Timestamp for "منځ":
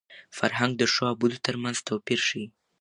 1.63-1.77